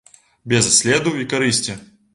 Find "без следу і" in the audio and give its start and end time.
0.53-1.29